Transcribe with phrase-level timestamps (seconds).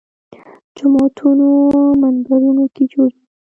[0.77, 1.47] جوماتونو
[2.01, 3.23] منبرونو کې جوړېږي